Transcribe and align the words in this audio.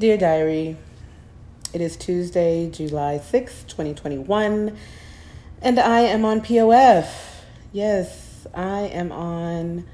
Dear 0.00 0.16
Diary, 0.16 0.78
it 1.74 1.82
is 1.82 1.94
Tuesday, 1.94 2.70
July 2.70 3.20
6th, 3.22 3.66
2021, 3.66 4.74
and 5.60 5.78
I 5.78 6.00
am 6.00 6.24
on 6.24 6.40
POF. 6.40 7.06
Yes, 7.70 8.46
I 8.54 8.80
am 8.84 9.12
on 9.12 9.84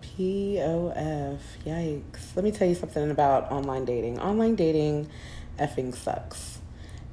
POF. 0.00 1.40
Yikes. 1.66 2.36
Let 2.36 2.44
me 2.44 2.52
tell 2.52 2.68
you 2.68 2.76
something 2.76 3.10
about 3.10 3.50
online 3.50 3.84
dating. 3.84 4.20
Online 4.20 4.54
dating 4.54 5.10
effing 5.58 5.92
sucks. 5.92 6.60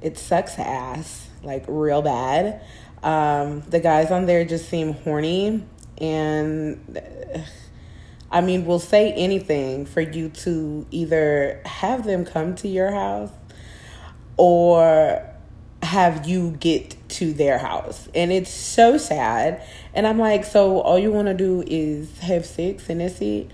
It 0.00 0.16
sucks 0.16 0.56
ass, 0.56 1.26
like 1.42 1.64
real 1.66 2.00
bad. 2.00 2.62
Um, 3.02 3.62
the 3.62 3.80
guys 3.80 4.12
on 4.12 4.26
there 4.26 4.44
just 4.44 4.68
seem 4.68 4.92
horny 4.92 5.64
and. 5.98 7.02
I 8.30 8.40
mean, 8.40 8.64
will 8.64 8.78
say 8.78 9.12
anything 9.12 9.86
for 9.86 10.00
you 10.00 10.28
to 10.28 10.86
either 10.90 11.60
have 11.64 12.04
them 12.04 12.24
come 12.24 12.54
to 12.56 12.68
your 12.68 12.92
house 12.92 13.32
or 14.36 15.26
have 15.82 16.28
you 16.28 16.52
get 16.52 16.96
to 17.08 17.32
their 17.32 17.58
house. 17.58 18.08
And 18.14 18.30
it's 18.30 18.50
so 18.52 18.98
sad. 18.98 19.62
And 19.94 20.06
I'm 20.06 20.18
like, 20.18 20.44
so 20.44 20.80
all 20.80 20.98
you 20.98 21.10
want 21.10 21.26
to 21.26 21.34
do 21.34 21.64
is 21.66 22.18
have 22.20 22.46
sex 22.46 22.88
and 22.88 23.00
that's 23.00 23.20
it? 23.20 23.50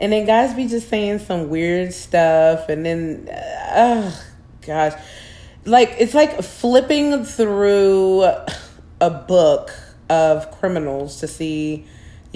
And 0.00 0.12
then 0.12 0.26
guys 0.26 0.54
be 0.54 0.68
just 0.68 0.88
saying 0.88 1.20
some 1.20 1.48
weird 1.48 1.92
stuff. 1.92 2.68
And 2.68 2.84
then, 2.84 3.28
oh, 3.30 4.22
gosh. 4.66 5.00
Like, 5.64 5.96
it's 5.98 6.14
like 6.14 6.42
flipping 6.42 7.24
through 7.24 8.24
a 9.00 9.10
book 9.10 9.70
of 10.08 10.50
criminals 10.52 11.20
to 11.20 11.28
see 11.28 11.86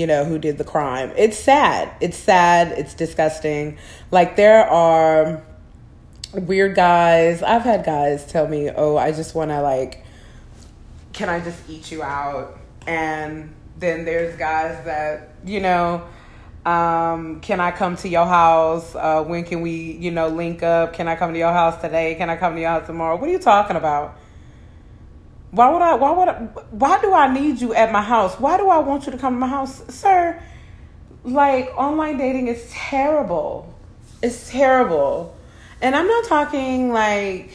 you 0.03 0.09
know, 0.09 0.25
who 0.25 0.37
did 0.37 0.59
the 0.59 0.65
crime. 0.65 1.13
It's 1.17 1.39
sad. 1.39 1.89
It's 2.01 2.17
sad. 2.17 2.73
It's 2.77 2.93
disgusting. 2.93 3.79
Like, 4.11 4.35
there 4.35 4.69
are 4.69 5.41
weird 6.35 6.75
guys. 6.75 7.41
I've 7.41 7.63
had 7.63 7.85
guys 7.85 8.27
tell 8.27 8.49
me, 8.49 8.69
oh, 8.69 8.97
I 8.97 9.13
just 9.13 9.33
want 9.37 9.53
to, 9.53 9.63
like, 9.63 10.05
can 11.13 11.29
I 11.29 11.39
just 11.39 11.71
eat 11.71 11.93
you 11.93 12.03
out? 12.03 12.59
And 12.85 13.55
then 13.79 14.05
there's 14.05 14.37
guys 14.37 14.85
that, 14.87 15.35
you 15.45 15.61
know, 15.61 16.03
um, 16.67 17.41
can 17.41 17.61
I 17.61 17.71
come 17.71 17.95
to 17.99 18.09
your 18.09 18.27
house? 18.27 18.97
Uh, 18.97 19.23
when 19.23 19.45
can 19.45 19.61
we, 19.61 19.93
you 20.01 20.11
know, 20.11 20.27
link 20.27 20.65
up? 20.65 20.95
Can 20.95 21.07
I 21.07 21.15
come 21.15 21.33
to 21.33 21.39
your 21.39 21.53
house 21.53 21.81
today? 21.81 22.17
Can 22.17 22.29
I 22.29 22.35
come 22.35 22.57
to 22.57 22.61
your 22.61 22.71
house 22.71 22.89
tomorrow? 22.89 23.15
What 23.15 23.29
are 23.29 23.33
you 23.33 23.39
talking 23.39 23.77
about? 23.77 24.19
Why 25.53 25.69
would 25.69 25.83
I? 25.83 25.95
Why 25.95 26.13
would 26.13 26.29
I? 26.29 26.33
Why 26.71 27.01
do 27.03 27.13
I 27.13 27.31
need 27.33 27.61
you 27.61 27.75
at 27.75 27.93
my 27.93 28.01
house? 28.01 28.41
Why 28.41 28.57
do 28.57 28.71
I 28.71 28.79
want 28.79 29.05
you 29.05 29.13
to 29.13 29.19
come 29.19 29.35
to 29.35 29.39
my 29.39 29.49
house, 29.49 29.83
sir? 29.95 30.43
Like 31.25 31.69
online 31.77 32.17
dating 32.17 32.49
is 32.49 32.67
terrible. 32.71 33.73
It's 34.23 34.51
terrible, 34.51 35.37
and 35.83 35.95
I'm 35.95 36.09
not 36.09 36.25
talking 36.25 36.91
like 36.91 37.51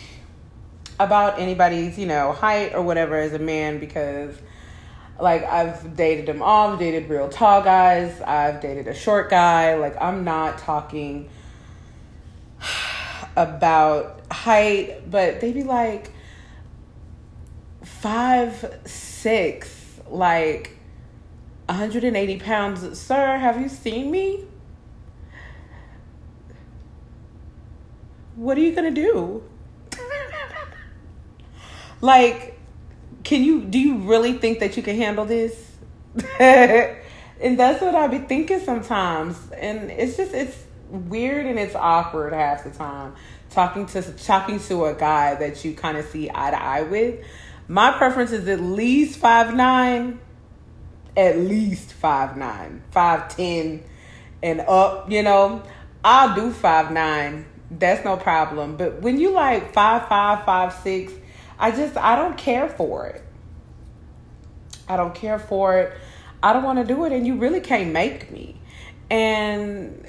about 0.99 1.39
anybody's 1.39 1.97
you 1.97 2.05
know 2.05 2.33
height 2.33 2.75
or 2.75 2.83
whatever 2.83 3.15
as 3.17 3.33
a 3.33 3.39
man 3.39 3.79
because 3.79 4.37
like 5.19 5.43
I've 5.45 5.95
dated 5.95 6.27
them 6.27 6.43
all. 6.43 6.73
I've 6.73 6.79
dated 6.79 7.09
real 7.09 7.29
tall 7.29 7.63
guys. 7.63 8.21
I've 8.21 8.61
dated 8.61 8.87
a 8.87 8.93
short 8.93 9.31
guy. 9.31 9.73
Like 9.73 9.99
I'm 9.99 10.23
not 10.23 10.59
talking 10.59 11.29
about 13.35 14.21
height, 14.31 15.09
but 15.09 15.41
they 15.41 15.51
be 15.51 15.63
like 15.63 16.11
five 17.99 18.81
six, 18.85 19.99
like 20.07 20.77
180 21.67 22.39
pounds. 22.39 22.99
Sir, 22.99 23.37
have 23.37 23.59
you 23.59 23.69
seen 23.69 24.11
me? 24.11 24.45
What 28.35 28.57
are 28.57 28.61
you 28.61 28.75
gonna 28.75 28.91
do? 28.91 29.43
like, 32.01 32.59
can 33.23 33.43
you 33.43 33.61
do 33.61 33.79
you 33.79 33.97
really 33.97 34.33
think 34.33 34.59
that 34.59 34.77
you 34.77 34.83
can 34.83 34.95
handle 34.95 35.25
this? 35.25 35.71
and 36.39 37.59
that's 37.59 37.81
what 37.81 37.95
I 37.95 38.07
be 38.07 38.19
thinking 38.19 38.59
sometimes. 38.59 39.37
And 39.51 39.89
it's 39.89 40.17
just 40.17 40.33
it's 40.33 40.63
weird 40.89 41.45
and 41.47 41.59
it's 41.59 41.75
awkward 41.75 42.33
half 42.33 42.63
the 42.63 42.69
time 42.69 43.13
talking 43.49 43.85
to 43.87 44.01
talking 44.13 44.59
to 44.59 44.85
a 44.85 44.93
guy 44.93 45.35
that 45.35 45.65
you 45.65 45.73
kind 45.73 45.97
of 45.97 46.05
see 46.05 46.29
eye 46.33 46.51
to 46.51 46.61
eye 46.61 46.83
with 46.83 47.25
my 47.67 47.91
preference 47.91 48.31
is 48.31 48.47
at 48.47 48.61
least 48.61 49.19
five 49.19 49.53
nine, 49.53 50.19
at 51.15 51.37
least 51.37 51.93
five 51.93 52.37
nine, 52.37 52.83
five 52.91 53.35
ten, 53.35 53.83
and 54.41 54.61
up. 54.61 55.11
You 55.11 55.23
know, 55.23 55.63
I'll 56.03 56.35
do 56.35 56.51
five 56.51 56.91
nine. 56.91 57.45
That's 57.69 58.05
no 58.05 58.15
problem. 58.15 58.77
But 58.77 59.01
when 59.01 59.19
you 59.19 59.31
like 59.31 59.73
five 59.73 60.07
five, 60.07 60.45
five 60.45 60.73
six, 60.73 61.11
I 61.59 61.71
just 61.71 61.97
I 61.97 62.15
don't 62.15 62.37
care 62.37 62.69
for 62.69 63.07
it. 63.07 63.23
I 64.87 64.95
don't 64.95 65.13
care 65.13 65.39
for 65.39 65.77
it. 65.77 65.93
I 66.41 66.53
don't 66.53 66.63
want 66.63 66.79
to 66.79 66.85
do 66.85 67.03
it, 67.05 67.11
and 67.11 67.27
you 67.27 67.35
really 67.35 67.59
can't 67.59 67.91
make 67.91 68.31
me. 68.31 68.59
And 69.09 70.07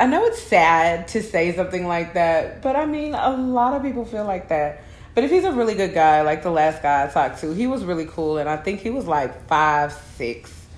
I 0.00 0.06
know 0.06 0.24
it's 0.26 0.42
sad 0.42 1.08
to 1.08 1.22
say 1.22 1.54
something 1.54 1.86
like 1.86 2.14
that, 2.14 2.62
but 2.62 2.76
I 2.76 2.86
mean, 2.86 3.14
a 3.14 3.30
lot 3.36 3.74
of 3.74 3.82
people 3.82 4.04
feel 4.04 4.24
like 4.24 4.48
that. 4.48 4.84
But 5.18 5.24
if 5.24 5.32
he's 5.32 5.42
a 5.42 5.50
really 5.50 5.74
good 5.74 5.94
guy, 5.94 6.22
like 6.22 6.44
the 6.44 6.50
last 6.52 6.80
guy 6.80 7.02
I 7.02 7.08
talked 7.08 7.40
to, 7.40 7.52
he 7.52 7.66
was 7.66 7.82
really 7.84 8.06
cool, 8.06 8.38
and 8.38 8.48
I 8.48 8.56
think 8.56 8.78
he 8.78 8.90
was 8.90 9.06
like 9.06 9.48
five 9.48 9.92
six, 10.14 10.68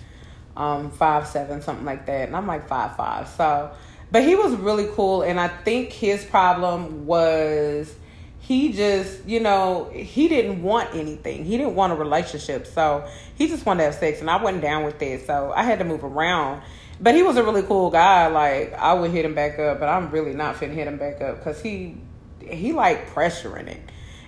um, 0.57 0.91
five 0.93 1.27
seven, 1.27 1.61
something 1.61 1.85
like 1.85 2.07
that, 2.07 2.29
and 2.29 2.35
I'm 2.35 2.47
like 2.47 2.67
five 2.67 2.97
five. 2.97 3.29
So, 3.29 3.71
but 4.11 4.23
he 4.23 4.37
was 4.37 4.55
really 4.55 4.89
cool, 4.95 5.21
and 5.21 5.39
I 5.39 5.49
think 5.49 5.93
his 5.93 6.25
problem 6.25 7.05
was 7.05 7.95
he 8.39 8.73
just, 8.73 9.27
you 9.27 9.41
know, 9.41 9.91
he 9.93 10.27
didn't 10.27 10.63
want 10.63 10.95
anything. 10.95 11.45
He 11.45 11.59
didn't 11.59 11.75
want 11.75 11.93
a 11.93 11.97
relationship, 11.97 12.67
so 12.67 13.07
he 13.35 13.47
just 13.47 13.67
wanted 13.67 13.81
to 13.81 13.85
have 13.91 13.95
sex, 13.97 14.23
and 14.23 14.31
I 14.31 14.43
wasn't 14.43 14.63
down 14.63 14.85
with 14.85 15.03
it, 15.03 15.27
so 15.27 15.53
I 15.55 15.65
had 15.65 15.81
to 15.81 15.85
move 15.85 16.03
around. 16.03 16.63
But 16.99 17.15
he 17.15 17.23
was 17.23 17.37
a 17.37 17.45
really 17.45 17.63
cool 17.63 17.91
guy. 17.91 18.29
Like 18.29 18.73
I 18.73 18.95
would 18.95 19.11
hit 19.11 19.27
him 19.27 19.35
back 19.35 19.59
up, 19.59 19.81
but 19.81 19.91
I'm 19.91 20.11
really 20.11 20.33
not 20.33 20.57
finna 20.57 20.73
hit 20.73 20.89
him 20.89 20.97
back 20.97 21.21
up 21.21 21.41
because 21.41 21.61
he 21.61 21.99
he 22.41 22.73
like 22.73 23.11
pressuring 23.11 23.67
it. 23.67 23.83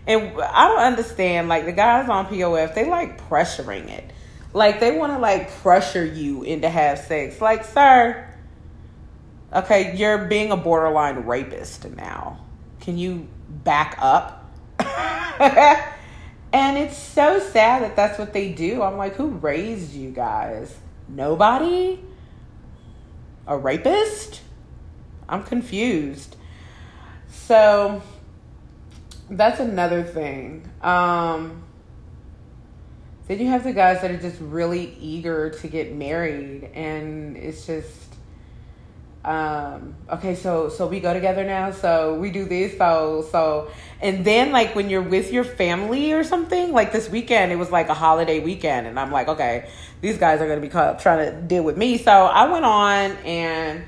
And 0.06 0.40
I 0.40 0.68
don't 0.68 0.80
understand, 0.80 1.48
like 1.48 1.64
the 1.64 1.72
guys 1.72 2.08
on 2.08 2.26
POF, 2.26 2.74
they 2.74 2.88
like 2.88 3.20
pressuring 3.28 3.88
it. 3.88 4.10
Like 4.52 4.80
they 4.80 4.98
want 4.98 5.12
to 5.12 5.18
like 5.18 5.50
pressure 5.60 6.04
you 6.04 6.42
into 6.42 6.68
have 6.68 6.98
sex. 6.98 7.40
Like, 7.40 7.64
sir, 7.64 8.28
okay, 9.52 9.96
you're 9.96 10.26
being 10.26 10.50
a 10.50 10.56
borderline 10.56 11.24
rapist 11.24 11.88
now. 11.90 12.44
Can 12.80 12.98
you 12.98 13.28
back 13.64 13.96
up? 14.00 14.50
and 16.52 16.78
it's 16.78 16.98
so 16.98 17.38
sad 17.38 17.82
that 17.82 17.94
that's 17.94 18.18
what 18.18 18.32
they 18.32 18.52
do. 18.52 18.82
I'm 18.82 18.96
like, 18.96 19.14
who 19.14 19.28
raised 19.28 19.92
you 19.92 20.10
guys? 20.10 20.76
Nobody? 21.08 22.00
A 23.46 23.56
rapist? 23.56 24.40
I'm 25.28 25.44
confused. 25.44 26.36
So, 27.30 28.02
that's 29.30 29.60
another 29.60 30.02
thing. 30.02 30.68
Um, 30.82 31.62
then 33.28 33.38
you 33.40 33.48
have 33.48 33.64
the 33.64 33.72
guys 33.72 34.02
that 34.02 34.10
are 34.10 34.18
just 34.18 34.40
really 34.40 34.96
eager 35.00 35.50
to 35.50 35.68
get 35.68 35.94
married, 35.94 36.64
and 36.74 37.36
it's 37.36 37.66
just 37.66 38.02
um 39.24 39.94
okay 40.10 40.34
so 40.34 40.68
so 40.68 40.88
we 40.88 40.98
go 40.98 41.14
together 41.14 41.44
now 41.44 41.70
so 41.70 42.14
we 42.16 42.32
do 42.32 42.44
this 42.44 42.76
so 42.76 43.24
so 43.30 43.70
and 44.00 44.24
then 44.24 44.50
like 44.50 44.74
when 44.74 44.90
you're 44.90 45.00
with 45.00 45.32
your 45.32 45.44
family 45.44 46.12
or 46.12 46.24
something 46.24 46.72
like 46.72 46.90
this 46.90 47.08
weekend 47.08 47.52
it 47.52 47.56
was 47.56 47.70
like 47.70 47.88
a 47.88 47.94
holiday 47.94 48.40
weekend 48.40 48.84
and 48.84 48.98
i'm 48.98 49.12
like 49.12 49.28
okay 49.28 49.70
these 50.00 50.18
guys 50.18 50.40
are 50.40 50.48
gonna 50.48 50.60
be 50.60 50.68
trying 50.68 50.98
to 51.00 51.40
deal 51.46 51.62
with 51.62 51.76
me 51.76 51.98
so 51.98 52.10
i 52.10 52.50
went 52.50 52.64
on 52.64 53.12
and 53.24 53.84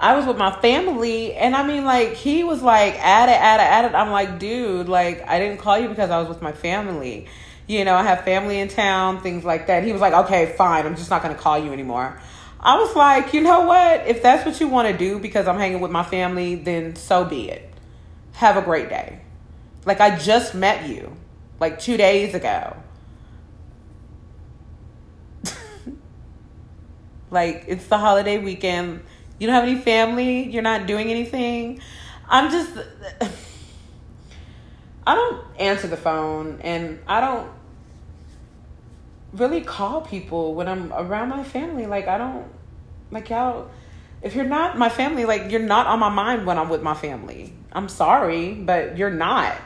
I 0.00 0.16
was 0.16 0.26
with 0.26 0.36
my 0.36 0.52
family, 0.60 1.34
and 1.34 1.56
I 1.56 1.66
mean, 1.66 1.84
like, 1.84 2.12
he 2.14 2.44
was 2.44 2.62
like, 2.62 2.94
at 2.94 3.28
it, 3.28 3.32
at 3.32 3.58
it, 3.58 3.64
at 3.64 3.84
it. 3.90 3.96
I'm 3.96 4.12
like, 4.12 4.38
dude, 4.38 4.88
like, 4.88 5.26
I 5.26 5.40
didn't 5.40 5.58
call 5.58 5.76
you 5.76 5.88
because 5.88 6.10
I 6.10 6.20
was 6.20 6.28
with 6.28 6.40
my 6.40 6.52
family. 6.52 7.26
You 7.66 7.84
know, 7.84 7.96
I 7.96 8.04
have 8.04 8.24
family 8.24 8.60
in 8.60 8.68
town, 8.68 9.20
things 9.20 9.44
like 9.44 9.66
that. 9.66 9.82
He 9.82 9.92
was 9.92 10.00
like, 10.00 10.12
okay, 10.12 10.54
fine, 10.56 10.86
I'm 10.86 10.94
just 10.94 11.10
not 11.10 11.22
going 11.22 11.34
to 11.34 11.40
call 11.40 11.58
you 11.58 11.72
anymore. 11.72 12.20
I 12.60 12.78
was 12.78 12.94
like, 12.94 13.34
you 13.34 13.40
know 13.40 13.62
what? 13.62 14.06
If 14.06 14.22
that's 14.22 14.46
what 14.46 14.60
you 14.60 14.68
want 14.68 14.88
to 14.88 14.96
do 14.96 15.18
because 15.18 15.48
I'm 15.48 15.58
hanging 15.58 15.80
with 15.80 15.90
my 15.90 16.04
family, 16.04 16.54
then 16.54 16.94
so 16.94 17.24
be 17.24 17.50
it. 17.50 17.68
Have 18.34 18.56
a 18.56 18.62
great 18.62 18.88
day. 18.88 19.20
Like, 19.84 20.00
I 20.00 20.16
just 20.16 20.54
met 20.54 20.88
you 20.88 21.16
like 21.58 21.80
two 21.80 21.96
days 21.96 22.34
ago. 22.34 22.76
like, 27.30 27.64
it's 27.66 27.86
the 27.86 27.98
holiday 27.98 28.38
weekend 28.38 29.02
you 29.38 29.46
don't 29.46 29.54
have 29.54 29.64
any 29.64 29.78
family. 29.80 30.50
You're 30.50 30.62
not 30.62 30.86
doing 30.86 31.10
anything. 31.10 31.80
I'm 32.28 32.50
just. 32.50 32.70
I 35.06 35.14
don't 35.14 35.44
answer 35.58 35.86
the 35.88 35.96
phone 35.96 36.60
and 36.60 36.98
I 37.06 37.22
don't 37.22 37.50
really 39.32 39.62
call 39.62 40.02
people 40.02 40.54
when 40.54 40.68
I'm 40.68 40.92
around 40.92 41.30
my 41.30 41.44
family. 41.44 41.86
Like, 41.86 42.08
I 42.08 42.18
don't. 42.18 42.46
Like, 43.10 43.30
y'all. 43.30 43.70
if 44.22 44.34
you're 44.34 44.44
not 44.44 44.76
my 44.76 44.88
family, 44.88 45.24
like 45.24 45.50
you're 45.50 45.60
not 45.60 45.86
on 45.86 45.98
my 45.98 46.08
mind 46.08 46.46
when 46.46 46.58
I'm 46.58 46.68
with 46.68 46.82
my 46.82 46.94
family. 46.94 47.54
I'm 47.72 47.88
sorry, 47.88 48.54
but 48.54 48.98
you're 48.98 49.10
not. 49.10 49.56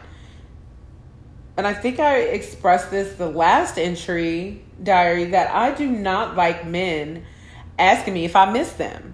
And 1.57 1.67
I 1.67 1.75
think 1.75 1.99
I 2.01 2.19
expressed 2.19 2.91
this 2.91 3.15
the 3.15 3.29
last 3.29 3.79
entry 3.79 4.63
diary 4.83 5.27
that 5.27 5.55
I 5.55 5.75
do 5.75 5.91
not 5.91 6.37
like 6.37 6.67
men 6.67 7.25
asking 7.79 8.15
me 8.15 8.25
if 8.25 8.37
I 8.37 8.51
miss 8.51 8.73
them. 8.73 9.12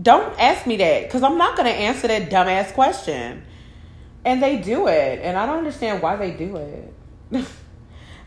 Don't 0.00 0.38
ask 0.38 0.66
me 0.66 0.76
that 0.76 1.04
because 1.04 1.22
I'm 1.22 1.38
not 1.38 1.56
going 1.56 1.68
to 1.68 1.74
answer 1.74 2.08
that 2.08 2.30
dumbass 2.30 2.72
question. 2.74 3.42
And 4.24 4.42
they 4.42 4.58
do 4.58 4.88
it, 4.88 5.20
and 5.22 5.36
I 5.38 5.46
don't 5.46 5.58
understand 5.58 6.02
why 6.02 6.16
they 6.16 6.32
do 6.32 6.56
it. 6.56 6.94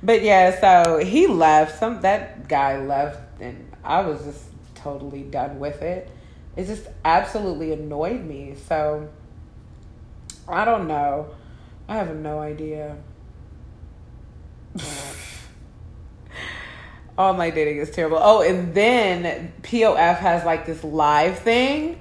but 0.04 0.22
yeah, 0.22 0.60
so 0.60 0.98
he 0.98 1.28
left. 1.28 1.78
Some 1.78 2.02
that 2.02 2.48
guy 2.48 2.78
left, 2.78 3.20
and 3.42 3.70
I 3.84 4.02
was 4.02 4.24
just 4.24 4.46
totally 4.76 5.24
done 5.24 5.60
with 5.60 5.82
it. 5.82 6.10
It 6.56 6.68
just 6.68 6.88
absolutely 7.04 7.74
annoyed 7.74 8.24
me. 8.24 8.56
So 8.68 9.10
I 10.48 10.66
don't 10.66 10.88
know. 10.88 11.36
I 11.88 11.98
have 11.98 12.16
no 12.16 12.40
idea. 12.40 12.98
Online 17.20 17.54
dating 17.54 17.78
is 17.78 17.92
terrible. 17.92 18.18
Oh, 18.20 18.42
and 18.42 18.74
then 18.74 19.54
POF 19.62 20.18
has 20.18 20.46
like 20.46 20.66
this 20.66 20.84
live 20.84 21.38
thing. 21.40 22.00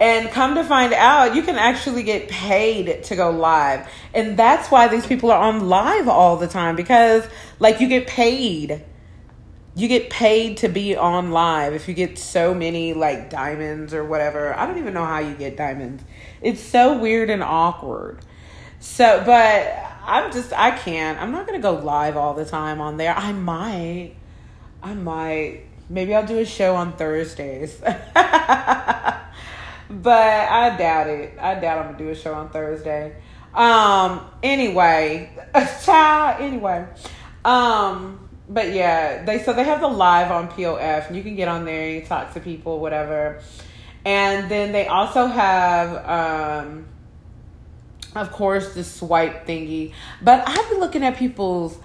And 0.00 0.30
come 0.30 0.54
to 0.54 0.64
find 0.64 0.92
out, 0.92 1.34
you 1.34 1.42
can 1.42 1.56
actually 1.56 2.02
get 2.02 2.28
paid 2.28 3.04
to 3.04 3.16
go 3.16 3.30
live. 3.30 3.88
And 4.12 4.36
that's 4.36 4.68
why 4.70 4.88
these 4.88 5.06
people 5.06 5.30
are 5.30 5.38
on 5.38 5.68
live 5.68 6.08
all 6.08 6.36
the 6.36 6.48
time 6.48 6.74
because, 6.74 7.26
like, 7.58 7.80
you 7.80 7.88
get 7.88 8.06
paid 8.06 8.84
you 9.76 9.88
get 9.88 10.08
paid 10.08 10.58
to 10.58 10.68
be 10.68 10.94
on 10.94 11.32
live 11.32 11.74
if 11.74 11.88
you 11.88 11.94
get 11.94 12.16
so 12.16 12.54
many 12.54 12.94
like 12.94 13.28
diamonds 13.28 13.92
or 13.92 14.04
whatever. 14.04 14.56
I 14.56 14.66
don't 14.66 14.78
even 14.78 14.94
know 14.94 15.04
how 15.04 15.18
you 15.18 15.34
get 15.34 15.56
diamonds. 15.56 16.04
It's 16.40 16.60
so 16.60 16.96
weird 16.96 17.28
and 17.28 17.42
awkward. 17.42 18.20
So, 18.78 19.22
but 19.26 19.74
I'm 20.04 20.30
just 20.30 20.52
I 20.52 20.70
can't. 20.70 21.20
I'm 21.20 21.32
not 21.32 21.46
going 21.46 21.60
to 21.60 21.62
go 21.62 21.74
live 21.74 22.16
all 22.16 22.34
the 22.34 22.44
time 22.44 22.80
on 22.80 22.98
there. 22.98 23.14
I 23.16 23.32
might. 23.32 24.14
I 24.84 24.94
might. 24.94 25.62
Maybe 25.88 26.14
I'll 26.14 26.26
do 26.26 26.38
a 26.38 26.44
show 26.44 26.76
on 26.76 26.92
Thursdays. 26.92 27.76
but 27.80 28.12
I 28.14 29.16
doubt 30.76 31.08
it. 31.08 31.38
I 31.40 31.54
doubt 31.54 31.86
I'm 31.86 31.96
to 31.96 32.04
do 32.04 32.10
a 32.10 32.14
show 32.14 32.34
on 32.34 32.50
Thursday. 32.50 33.16
Um 33.54 34.28
anyway, 34.42 35.32
child 35.84 36.40
anyway. 36.42 36.86
Um 37.44 38.28
but 38.48 38.72
yeah, 38.72 39.24
they 39.24 39.42
so 39.42 39.54
they 39.54 39.64
have 39.64 39.80
the 39.80 39.88
live 39.88 40.30
on 40.30 40.48
POF, 40.48 41.06
and 41.06 41.16
you 41.16 41.22
can 41.22 41.34
get 41.34 41.48
on 41.48 41.64
there 41.64 41.88
you 41.88 42.04
talk 42.04 42.34
to 42.34 42.40
people, 42.40 42.78
whatever. 42.78 43.40
And 44.04 44.50
then 44.50 44.72
they 44.72 44.86
also 44.86 45.26
have, 45.26 46.66
um, 46.66 46.84
of 48.14 48.30
course, 48.32 48.74
the 48.74 48.84
swipe 48.84 49.46
thingy. 49.46 49.94
But 50.20 50.46
I've 50.46 50.68
been 50.68 50.80
looking 50.80 51.02
at 51.04 51.16
people's 51.16 51.78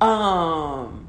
um, 0.00 1.06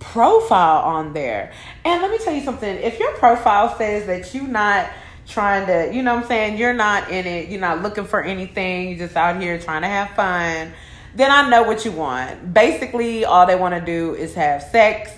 profile 0.00 0.82
on 0.82 1.12
there, 1.12 1.52
and 1.84 2.02
let 2.02 2.10
me 2.10 2.18
tell 2.18 2.34
you 2.34 2.42
something. 2.42 2.76
If 2.76 2.98
your 2.98 3.14
profile 3.14 3.76
says 3.78 4.06
that 4.06 4.34
you're 4.34 4.48
not 4.48 4.90
trying 5.28 5.66
to, 5.66 5.94
you 5.94 6.02
know, 6.02 6.16
I'm 6.16 6.24
saying 6.24 6.58
you're 6.58 6.74
not 6.74 7.10
in 7.10 7.26
it, 7.26 7.48
you're 7.48 7.60
not 7.60 7.82
looking 7.82 8.04
for 8.04 8.20
anything, 8.20 8.88
you're 8.88 8.98
just 8.98 9.16
out 9.16 9.40
here 9.40 9.58
trying 9.60 9.82
to 9.82 9.88
have 9.88 10.10
fun 10.10 10.72
then 11.14 11.30
I 11.30 11.48
know 11.48 11.62
what 11.64 11.84
you 11.84 11.92
want. 11.92 12.54
Basically, 12.54 13.24
all 13.24 13.46
they 13.46 13.56
want 13.56 13.74
to 13.74 13.80
do 13.80 14.14
is 14.14 14.34
have 14.34 14.62
sex, 14.62 15.10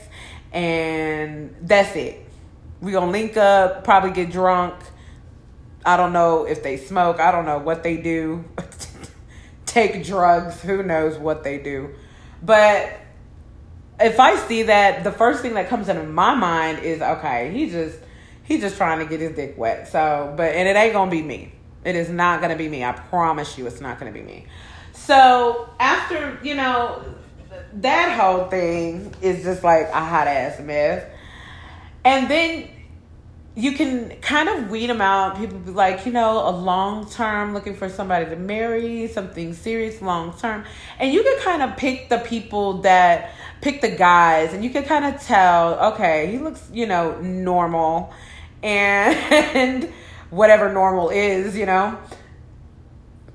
and 0.52 1.54
that's 1.60 1.94
it. 1.96 2.26
We're 2.80 2.92
going 2.92 3.12
to 3.12 3.12
link 3.12 3.36
up, 3.36 3.84
probably 3.84 4.10
get 4.12 4.30
drunk. 4.30 4.74
I 5.84 5.96
don't 5.96 6.12
know 6.12 6.44
if 6.44 6.62
they 6.62 6.76
smoke, 6.76 7.20
I 7.20 7.32
don't 7.32 7.44
know 7.44 7.58
what 7.58 7.82
they 7.82 7.96
do. 7.96 8.44
Take 9.66 10.04
drugs, 10.04 10.62
who 10.62 10.82
knows 10.82 11.18
what 11.18 11.44
they 11.44 11.58
do. 11.58 11.90
But 12.42 12.98
if 14.00 14.18
I 14.18 14.36
see 14.36 14.64
that, 14.64 15.04
the 15.04 15.12
first 15.12 15.42
thing 15.42 15.54
that 15.54 15.68
comes 15.68 15.88
into 15.88 16.04
my 16.04 16.34
mind 16.34 16.80
is 16.80 17.00
okay, 17.00 17.52
he 17.52 17.70
just 17.70 17.98
he's 18.44 18.60
just 18.60 18.76
trying 18.76 18.98
to 18.98 19.06
get 19.06 19.20
his 19.20 19.34
dick 19.36 19.56
wet. 19.56 19.88
So, 19.88 20.34
but 20.36 20.54
and 20.54 20.68
it 20.68 20.76
ain't 20.76 20.92
gonna 20.92 21.10
be 21.10 21.22
me. 21.22 21.52
It 21.84 21.96
is 21.96 22.08
not 22.08 22.40
gonna 22.40 22.56
be 22.56 22.68
me. 22.68 22.84
I 22.84 22.92
promise 22.92 23.58
you, 23.58 23.66
it's 23.66 23.80
not 23.80 23.98
gonna 23.98 24.12
be 24.12 24.22
me. 24.22 24.46
So 24.92 25.68
after, 25.80 26.38
you 26.42 26.54
know, 26.54 27.02
that 27.74 28.18
whole 28.18 28.48
thing 28.48 29.14
is 29.20 29.42
just 29.42 29.64
like 29.64 29.88
a 29.88 30.04
hot 30.04 30.28
ass 30.28 30.60
mess. 30.60 31.04
And 32.04 32.28
then 32.28 32.68
you 33.54 33.72
can 33.72 34.10
kind 34.20 34.48
of 34.48 34.70
weed 34.70 34.86
them 34.88 35.00
out. 35.00 35.36
People 35.36 35.58
be 35.58 35.72
like, 35.72 36.06
you 36.06 36.12
know, 36.12 36.48
a 36.48 36.50
long 36.50 37.08
term 37.10 37.52
looking 37.52 37.74
for 37.74 37.88
somebody 37.88 38.26
to 38.26 38.36
marry, 38.36 39.08
something 39.08 39.52
serious 39.54 40.00
long 40.00 40.36
term. 40.38 40.64
And 40.98 41.12
you 41.12 41.22
can 41.22 41.38
kind 41.40 41.62
of 41.62 41.76
pick 41.76 42.08
the 42.08 42.18
people 42.18 42.82
that 42.82 43.32
pick 43.62 43.80
the 43.80 43.90
guys 43.90 44.52
and 44.52 44.62
you 44.62 44.68
can 44.68 44.84
kind 44.84 45.06
of 45.06 45.22
tell, 45.22 45.92
okay, 45.94 46.30
he 46.30 46.38
looks, 46.38 46.68
you 46.72 46.86
know, 46.86 47.18
normal 47.20 48.12
and 48.62 49.90
whatever 50.30 50.70
normal 50.70 51.08
is, 51.08 51.56
you 51.56 51.64
know 51.64 51.98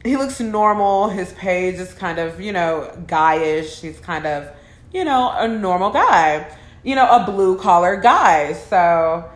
he 0.08 0.18
looks 0.18 0.40
normal. 0.40 1.10
His 1.10 1.34
page 1.34 1.76
is 1.76 1.94
kind 1.94 2.20
of, 2.20 2.40
you 2.42 2.52
know, 2.52 2.92
guyish. 3.06 3.82
He's 3.82 4.00
kind 4.00 4.26
of, 4.26 4.50
you 4.94 5.04
know, 5.04 5.32
a 5.32 5.48
normal 5.48 5.92
guy, 5.92 6.50
you 6.84 6.96
know, 6.96 7.08
a 7.08 7.26
blue 7.26 7.58
collar 7.58 7.98
guy. 7.98 8.54
So 8.54 9.30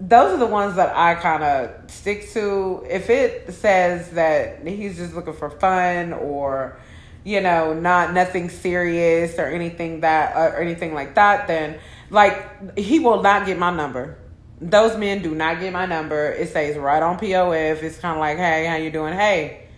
those 0.00 0.34
are 0.34 0.38
the 0.38 0.46
ones 0.46 0.76
that 0.76 0.94
I 0.96 1.14
kind 1.14 1.42
of 1.42 1.90
stick 1.90 2.30
to. 2.32 2.84
If 2.88 3.10
it 3.10 3.52
says 3.52 4.10
that 4.10 4.66
he's 4.66 4.96
just 4.96 5.14
looking 5.14 5.34
for 5.34 5.50
fun 5.50 6.12
or, 6.12 6.78
you 7.28 7.42
know, 7.42 7.74
not 7.74 8.14
nothing 8.14 8.48
serious 8.48 9.38
or 9.38 9.44
anything 9.44 10.00
that 10.00 10.34
uh, 10.34 10.56
or 10.56 10.62
anything 10.62 10.94
like 10.94 11.14
that, 11.16 11.46
then 11.46 11.78
like 12.08 12.78
he 12.78 13.00
will 13.00 13.22
not 13.22 13.44
get 13.44 13.58
my 13.58 13.70
number. 13.70 14.16
Those 14.62 14.96
men 14.96 15.20
do 15.22 15.34
not 15.34 15.60
get 15.60 15.70
my 15.70 15.84
number. 15.84 16.32
It 16.32 16.48
says 16.48 16.78
right 16.78 17.02
on 17.02 17.18
POF. 17.18 17.82
It's 17.82 17.98
kind 17.98 18.14
of 18.14 18.20
like, 18.20 18.38
hey, 18.38 18.64
how 18.64 18.76
you 18.76 18.90
doing? 18.90 19.12
Hey, 19.12 19.68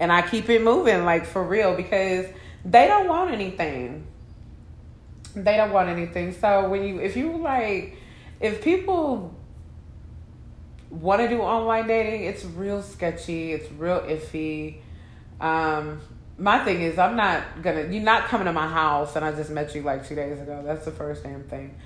and 0.00 0.10
I 0.10 0.22
keep 0.22 0.48
it 0.48 0.62
moving, 0.62 1.04
like 1.04 1.26
for 1.26 1.44
real, 1.44 1.76
because 1.76 2.24
they 2.64 2.86
don't 2.86 3.06
want 3.06 3.32
anything. 3.32 4.06
They 5.34 5.58
don't 5.58 5.72
want 5.72 5.90
anything. 5.90 6.32
So 6.32 6.70
when 6.70 6.84
you, 6.84 7.00
if 7.00 7.18
you 7.18 7.36
like, 7.36 7.98
if 8.40 8.62
people 8.62 9.34
want 10.88 11.20
to 11.20 11.28
do 11.28 11.42
online 11.42 11.86
dating, 11.86 12.24
it's 12.24 12.46
real 12.46 12.82
sketchy. 12.82 13.52
It's 13.52 13.70
real 13.72 14.00
iffy. 14.00 14.78
Um, 15.38 16.00
my 16.38 16.64
thing 16.64 16.82
is, 16.82 16.98
I'm 16.98 17.16
not 17.16 17.62
gonna. 17.62 17.82
You're 17.82 18.02
not 18.02 18.24
coming 18.24 18.46
to 18.46 18.52
my 18.52 18.68
house, 18.68 19.16
and 19.16 19.24
I 19.24 19.32
just 19.32 19.50
met 19.50 19.74
you 19.74 19.82
like 19.82 20.06
two 20.06 20.14
days 20.14 20.40
ago. 20.40 20.62
That's 20.64 20.84
the 20.84 20.90
first 20.90 21.22
damn 21.22 21.44
thing. 21.44 21.76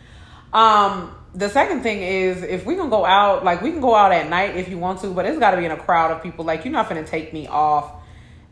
Um, 0.52 1.14
the 1.34 1.50
second 1.50 1.82
thing 1.82 2.02
is 2.02 2.42
if 2.42 2.64
we 2.64 2.74
can 2.74 2.88
go 2.88 3.04
out, 3.04 3.44
like 3.44 3.60
we 3.60 3.70
can 3.70 3.80
go 3.80 3.94
out 3.94 4.12
at 4.12 4.30
night 4.30 4.56
if 4.56 4.68
you 4.68 4.78
want 4.78 5.00
to, 5.00 5.08
but 5.08 5.26
it's 5.26 5.38
got 5.38 5.50
to 5.50 5.58
be 5.58 5.66
in 5.66 5.70
a 5.70 5.76
crowd 5.76 6.10
of 6.10 6.22
people. 6.22 6.44
Like 6.44 6.64
you're 6.64 6.72
not 6.72 6.88
gonna 6.88 7.04
take 7.04 7.32
me 7.32 7.46
off 7.46 7.92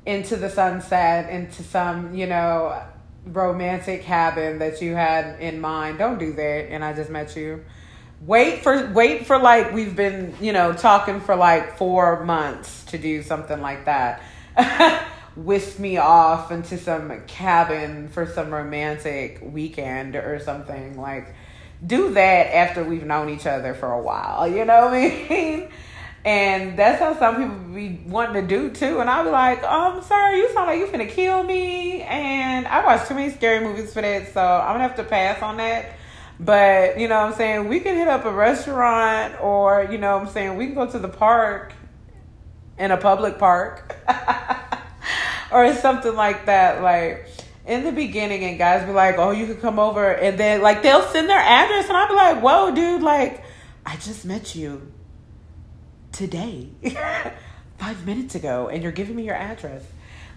into 0.05 0.37
the 0.37 0.51
sunset, 0.51 1.31
into 1.31 1.63
some, 1.63 2.15
you 2.15 2.27
know, 2.27 2.81
romantic 3.25 4.03
cabin 4.03 4.59
that 4.59 4.83
you 4.83 4.95
had 4.95 5.41
in 5.41 5.61
mind. 5.61 5.99
Don't 5.99 6.19
do 6.19 6.33
that. 6.35 6.71
And 6.71 6.85
I 6.85 6.93
just 6.93 7.11
met 7.11 7.35
you. 7.35 7.65
Wait 8.21 8.63
for 8.63 8.93
wait 8.93 9.27
for 9.27 9.39
like 9.39 9.73
we've 9.73 9.97
been, 9.97 10.35
you 10.41 10.53
know, 10.53 10.73
talking 10.73 11.21
for 11.21 11.35
like 11.37 11.77
4 11.77 12.25
months 12.25 12.85
to 12.87 12.99
do 12.99 13.23
something 13.23 13.61
like 13.61 13.87
that. 13.87 14.23
Whisk 15.37 15.79
me 15.79 15.99
off 15.99 16.51
into 16.51 16.79
some 16.79 17.23
cabin 17.27 18.09
for 18.09 18.27
some 18.27 18.53
romantic 18.53 19.41
weekend 19.43 20.17
or 20.17 20.41
something 20.41 20.99
like 20.99 21.35
do 21.85 22.15
that 22.15 22.55
after 22.55 22.83
we've 22.83 23.05
known 23.05 23.29
each 23.29 23.47
other 23.47 23.75
for 23.75 23.93
a 23.93 24.01
while. 24.01 24.49
You 24.49 24.65
know 24.65 24.87
what 24.87 24.95
I 24.95 25.27
mean? 25.29 25.69
And 26.27 26.77
that's 26.77 26.99
how 26.99 27.17
some 27.17 27.37
people 27.37 27.73
be 27.73 28.01
wanting 28.05 28.43
to 28.43 28.49
do 28.49 28.71
too. 28.71 28.99
And 28.99 29.09
I'll 29.09 29.23
be 29.23 29.31
like, 29.31 29.63
um, 29.63 30.03
sir, 30.03 30.33
you 30.33 30.53
sound 30.53 30.67
like 30.67 30.81
you 30.81 30.89
finna 30.89 31.09
kill 31.09 31.45
me. 31.45 32.03
And 32.03 32.67
I 32.67 32.85
watch 32.85 33.07
too 33.07 33.15
many 33.15 33.33
scary 33.33 33.65
movies 33.65 33.93
for 33.93 34.03
that, 34.03 34.35
so 34.35 34.41
I'm 34.41 34.75
gonna 34.75 34.89
have 34.89 34.97
to 34.97 35.05
pass 35.05 35.41
on 35.41 35.59
that. 35.59 35.93
But, 36.41 36.99
you 36.99 37.07
know 37.07 37.21
what 37.21 37.31
I'm 37.31 37.35
saying? 37.35 37.69
We 37.69 37.79
can 37.79 37.97
hit 37.97 38.09
up 38.09 38.25
a 38.25 38.33
restaurant 38.33 39.41
or, 39.41 39.87
you 39.89 39.99
know 39.99 40.19
what 40.19 40.27
I'm 40.27 40.33
saying, 40.33 40.57
we 40.57 40.67
can 40.67 40.75
go 40.75 40.91
to 40.91 40.99
the 40.99 41.09
park 41.09 41.73
in 42.77 42.91
a 42.91 42.97
public 42.97 43.39
park 43.39 43.95
or 45.53 45.73
something 45.75 46.15
like 46.15 46.47
that. 46.47 46.83
Like 46.83 47.29
in 47.67 47.83
the 47.85 47.93
beginning, 47.93 48.45
and 48.45 48.59
guys 48.59 48.87
be 48.87 48.93
like, 48.93 49.19
oh, 49.19 49.33
you 49.33 49.47
could 49.47 49.61
come 49.61 49.79
over. 49.79 50.13
And 50.13 50.39
then, 50.39 50.63
like, 50.63 50.83
they'll 50.83 51.03
send 51.09 51.29
their 51.29 51.39
address, 51.39 51.89
and 51.89 51.97
I'll 51.97 52.09
be 52.09 52.15
like, 52.15 52.41
whoa, 52.41 52.75
dude, 52.75 53.03
like, 53.03 53.43
I 53.85 53.97
just 53.97 54.25
met 54.25 54.55
you 54.55 54.93
today, 56.13 56.69
five 57.79 58.07
minutes 58.07 58.35
ago, 58.35 58.69
and 58.69 58.83
you're 58.83 58.93
giving 58.93 59.17
me 59.17 59.25
your 59.25 59.35
address. 59.35 59.83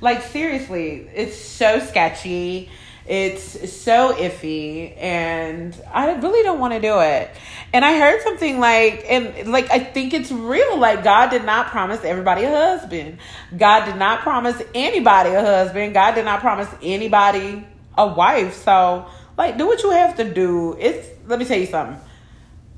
Like, 0.01 0.23
seriously, 0.23 1.09
it's 1.13 1.37
so 1.37 1.79
sketchy. 1.79 2.71
It's 3.05 3.71
so 3.73 4.13
iffy, 4.13 4.95
and 4.97 5.75
I 5.91 6.13
really 6.13 6.43
don't 6.43 6.59
want 6.59 6.73
to 6.73 6.79
do 6.79 6.99
it. 6.99 7.31
And 7.73 7.83
I 7.83 7.97
heard 7.97 8.21
something 8.21 8.59
like, 8.59 9.03
and 9.09 9.51
like, 9.51 9.71
I 9.71 9.79
think 9.79 10.13
it's 10.13 10.31
real. 10.31 10.77
Like, 10.77 11.03
God 11.03 11.29
did 11.29 11.43
not 11.43 11.67
promise 11.67 12.03
everybody 12.03 12.43
a 12.43 12.49
husband. 12.49 13.17
God 13.57 13.85
did 13.85 13.95
not 13.95 14.19
promise 14.19 14.61
anybody 14.75 15.31
a 15.31 15.41
husband. 15.41 15.93
God 15.93 16.13
did 16.15 16.25
not 16.25 16.41
promise 16.41 16.69
anybody 16.83 17.65
a 17.97 18.07
wife. 18.07 18.53
So, 18.63 19.07
like, 19.37 19.57
do 19.57 19.65
what 19.65 19.81
you 19.81 19.91
have 19.91 20.17
to 20.17 20.31
do. 20.31 20.77
It's, 20.79 21.07
let 21.27 21.39
me 21.39 21.45
tell 21.45 21.57
you 21.57 21.65
something. 21.65 21.99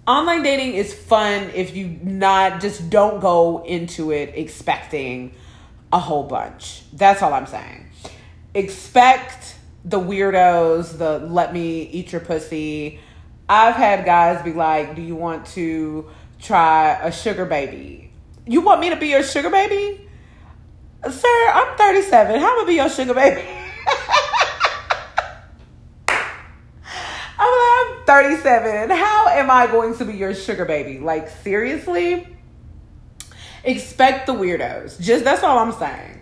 Online 0.08 0.44
dating 0.44 0.74
is 0.74 0.94
fun 0.94 1.52
if 1.54 1.76
you 1.76 2.00
not 2.04 2.62
just 2.62 2.90
don't 2.90 3.20
go 3.20 3.64
into 3.66 4.12
it 4.12 4.34
expecting 4.36 5.34
a 5.94 6.00
whole 6.00 6.24
bunch. 6.24 6.84
That's 6.94 7.22
all 7.22 7.34
I'm 7.34 7.48
saying. 7.48 7.88
Expect 8.54 9.51
the 9.84 10.00
weirdos, 10.00 10.98
the 10.98 11.20
let 11.20 11.54
me 11.54 11.84
eat 11.84 12.12
your 12.12 12.22
pussy. 12.22 13.00
I've 13.50 13.76
had 13.76 14.06
guys 14.06 14.44
be 14.44 14.54
like, 14.54 14.96
Do 14.96 15.02
you 15.02 15.16
want 15.16 15.46
to 15.48 16.10
try 16.40 16.94
a 17.02 17.12
sugar 17.12 17.46
baby? 17.46 18.12
You 18.46 18.62
want 18.62 18.82
me 18.82 18.90
to 18.90 18.96
be 18.96 19.08
your 19.08 19.24
sugar 19.24 19.50
baby? 19.50 20.08
Sir, 21.10 21.50
I'm 21.54 21.78
37. 21.78 22.40
How 22.40 22.58
am 22.58 22.64
I 22.64 22.68
be 22.68 22.76
your 22.76 22.90
sugar 22.90 23.14
baby? 23.14 23.42
I'm, 27.40 27.98
I'm 27.98 28.06
37. 28.06 28.90
How 28.92 29.28
am 29.30 29.50
I 29.50 29.68
going 29.68 29.98
to 29.98 30.06
be 30.06 30.14
your 30.14 30.36
sugar 30.36 30.66
baby? 30.66 31.00
Like, 31.00 31.28
seriously? 31.30 32.28
Expect 33.64 34.28
the 34.28 34.34
weirdos. 34.34 35.00
Just 35.00 35.24
that's 35.24 35.44
all 35.44 35.58
I'm 35.58 35.72
saying. 35.72 36.21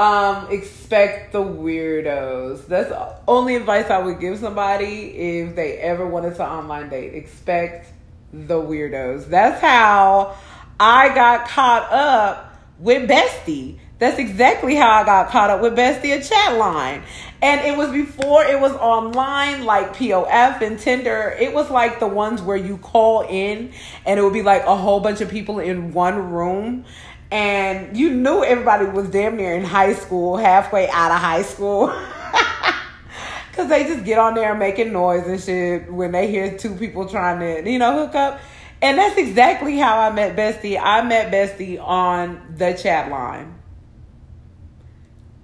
Um, 0.00 0.50
expect 0.50 1.32
the 1.32 1.42
weirdos. 1.42 2.66
That's 2.66 2.90
only 3.28 3.54
advice 3.54 3.90
I 3.90 3.98
would 3.98 4.18
give 4.18 4.38
somebody 4.38 5.08
if 5.08 5.54
they 5.54 5.76
ever 5.76 6.06
wanted 6.06 6.36
to 6.36 6.42
online 6.42 6.88
date. 6.88 7.14
Expect 7.14 7.92
the 8.32 8.54
weirdos. 8.54 9.28
That's 9.28 9.60
how 9.60 10.38
I 10.80 11.14
got 11.14 11.46
caught 11.46 11.92
up 11.92 12.56
with 12.78 13.10
Bestie. 13.10 13.78
That's 13.98 14.18
exactly 14.18 14.74
how 14.74 14.88
I 14.90 15.04
got 15.04 15.28
caught 15.28 15.50
up 15.50 15.60
with 15.60 15.74
Bestie 15.74 16.16
at 16.16 16.22
Chatline. 16.22 17.02
And 17.42 17.60
it 17.60 17.76
was 17.76 17.90
before 17.90 18.42
it 18.42 18.58
was 18.58 18.72
online, 18.72 19.66
like 19.66 19.94
POF 19.94 20.62
and 20.62 20.78
Tinder. 20.78 21.36
It 21.38 21.52
was 21.52 21.70
like 21.70 22.00
the 22.00 22.06
ones 22.06 22.40
where 22.40 22.56
you 22.56 22.78
call 22.78 23.26
in 23.28 23.70
and 24.06 24.18
it 24.18 24.22
would 24.22 24.32
be 24.32 24.42
like 24.42 24.64
a 24.64 24.76
whole 24.76 25.00
bunch 25.00 25.20
of 25.20 25.28
people 25.28 25.58
in 25.58 25.92
one 25.92 26.32
room 26.32 26.86
and 27.30 27.96
you 27.96 28.10
knew 28.10 28.44
everybody 28.44 28.86
was 28.86 29.08
damn 29.08 29.36
near 29.36 29.54
in 29.54 29.64
high 29.64 29.94
school, 29.94 30.36
halfway 30.36 30.88
out 30.90 31.12
of 31.12 31.18
high 31.18 31.42
school. 31.42 31.88
Cause 33.52 33.68
they 33.68 33.84
just 33.84 34.04
get 34.04 34.18
on 34.18 34.34
there 34.34 34.54
making 34.54 34.92
noise 34.92 35.26
and 35.26 35.40
shit 35.40 35.92
when 35.92 36.12
they 36.12 36.30
hear 36.30 36.56
two 36.56 36.74
people 36.76 37.08
trying 37.08 37.40
to, 37.40 37.70
you 37.70 37.78
know, 37.78 38.06
hook 38.06 38.14
up. 38.14 38.40
And 38.82 38.96
that's 38.96 39.18
exactly 39.18 39.76
how 39.76 39.98
I 39.98 40.10
met 40.10 40.36
Bestie. 40.36 40.80
I 40.80 41.02
met 41.02 41.30
Bestie 41.30 41.80
on 41.80 42.54
the 42.56 42.72
chat 42.72 43.10
line. 43.10 43.54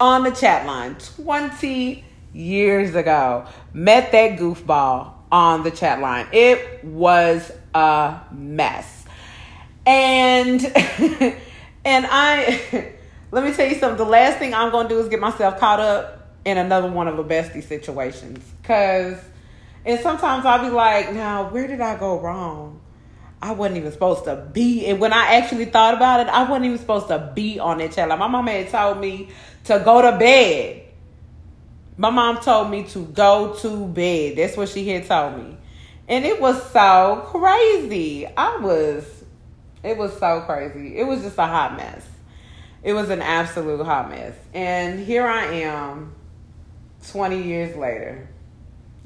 On 0.01 0.25
the 0.25 0.31
chat 0.31 0.67
line 0.67 0.97
20 1.17 2.05
years 2.33 2.95
ago. 2.95 3.47
Met 3.73 4.13
that 4.13 4.39
goofball 4.39 5.13
on 5.31 5.63
the 5.63 5.71
chat 5.71 6.01
line. 6.01 6.27
It 6.33 6.85
was 6.85 7.53
a 7.75 8.21
mess. 8.33 9.05
And 9.85 10.61
And 11.87 12.05
I, 12.11 12.93
let 13.31 13.45
me 13.45 13.53
tell 13.53 13.69
you 13.69 13.77
something. 13.77 13.97
The 13.97 14.11
last 14.11 14.39
thing 14.39 14.53
I'm 14.53 14.73
going 14.73 14.89
to 14.89 14.95
do 14.95 15.01
is 15.01 15.09
get 15.09 15.21
myself 15.21 15.61
caught 15.61 15.79
up 15.79 16.29
in 16.45 16.59
another 16.59 16.91
one 16.91 17.07
of 17.07 17.17
the 17.17 17.23
bestie 17.23 17.63
situations. 17.63 18.45
Because, 18.61 19.17
and 19.85 20.01
sometimes 20.01 20.45
I'll 20.45 20.65
be 20.65 20.69
like, 20.69 21.15
now, 21.15 21.49
where 21.49 21.69
did 21.69 21.81
I 21.81 21.97
go 21.97 22.21
wrong? 22.21 22.81
I 23.41 23.53
wasn't 23.53 23.77
even 23.77 23.93
supposed 23.93 24.25
to 24.25 24.49
be. 24.53 24.85
And 24.87 24.99
when 24.99 25.13
I 25.13 25.37
actually 25.37 25.67
thought 25.67 25.95
about 25.95 26.19
it, 26.19 26.27
I 26.27 26.43
wasn't 26.43 26.67
even 26.67 26.79
supposed 26.79 27.07
to 27.07 27.31
be 27.37 27.61
on 27.61 27.79
that 27.79 27.93
channel. 27.93 28.17
My 28.17 28.27
mom 28.27 28.49
had 28.49 28.69
told 28.69 28.99
me 28.99 29.29
to 29.65 29.79
go 29.79 30.03
to 30.03 30.19
bed. 30.19 30.83
My 31.97 32.11
mom 32.11 32.41
told 32.41 32.69
me 32.69 32.83
to 32.89 33.05
go 33.05 33.55
to 33.61 33.87
bed. 33.87 34.39
That's 34.39 34.57
what 34.57 34.71
she 34.71 34.89
had 34.89 35.07
told 35.07 35.37
me. 35.39 35.57
And 36.09 36.25
it 36.25 36.41
was 36.41 36.61
so 36.73 37.23
crazy. 37.27 38.27
I 38.27 38.57
was 38.57 39.16
it 39.87 39.97
was 39.97 40.19
so 40.19 40.41
crazy. 40.41 40.99
It 40.99 41.07
was 41.07 41.23
just 41.23 41.39
a 41.39 41.47
hot 41.47 41.77
mess. 41.77 42.05
It 42.83 42.93
was 42.93 43.09
an 43.11 43.23
absolute 43.23 43.85
hot 43.85 44.11
mess. 44.11 44.35
And 44.53 44.99
here 44.99 45.27
I 45.27 45.45
am, 45.47 46.15
20 47.09 47.43
years 47.43 47.77
later, 47.77 48.29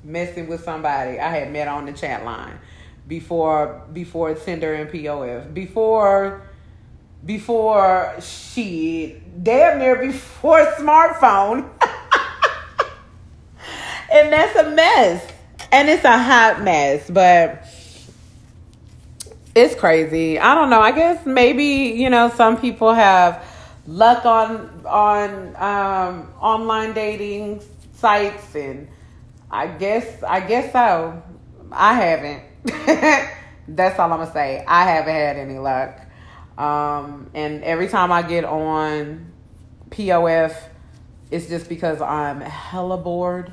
messing 0.02 0.48
with 0.48 0.64
somebody 0.64 1.18
I 1.18 1.36
had 1.36 1.52
met 1.52 1.68
on 1.68 1.84
the 1.84 1.92
chat 1.92 2.24
line 2.24 2.58
before 3.06 3.82
before 3.92 4.34
Tinder 4.34 4.72
and 4.72 4.90
POF. 4.90 5.52
Before 5.52 6.48
before 7.24 8.14
she 8.20 9.20
damn 9.42 9.78
near 9.78 9.96
before 9.96 10.64
smartphone. 10.78 11.68
and 14.10 14.32
that's 14.32 14.56
a 14.56 14.70
mess. 14.70 15.30
And 15.72 15.88
it's 15.88 16.04
a 16.04 16.18
hot 16.18 16.62
mess, 16.62 17.08
but 17.10 17.66
it's 19.54 19.74
crazy. 19.74 20.38
I 20.38 20.54
don't 20.54 20.70
know. 20.70 20.80
I 20.80 20.92
guess 20.92 21.26
maybe 21.26 21.64
you 21.64 22.10
know 22.10 22.30
some 22.30 22.60
people 22.60 22.92
have 22.94 23.44
luck 23.86 24.24
on 24.24 24.82
on 24.86 25.56
um, 25.56 26.32
online 26.40 26.92
dating 26.92 27.62
sites, 27.94 28.54
and 28.54 28.88
I 29.50 29.66
guess 29.66 30.22
I 30.22 30.40
guess 30.40 30.72
so. 30.72 31.22
I 31.72 31.94
haven't. 31.94 32.42
That's 33.68 33.98
all 33.98 34.12
I'm 34.12 34.18
gonna 34.18 34.32
say. 34.32 34.64
I 34.66 34.84
haven't 34.84 35.14
had 35.14 35.36
any 35.36 35.58
luck. 35.58 36.00
Um, 36.58 37.30
and 37.32 37.64
every 37.64 37.88
time 37.88 38.12
I 38.12 38.22
get 38.22 38.44
on 38.44 39.32
POF, 39.90 40.54
it's 41.30 41.48
just 41.48 41.68
because 41.68 42.00
I'm 42.00 42.40
hella 42.40 42.98
bored. 42.98 43.52